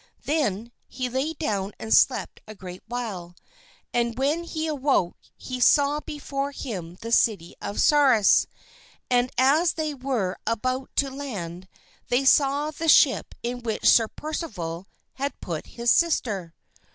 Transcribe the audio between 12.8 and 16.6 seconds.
ship in which Sir Percival had put his sister.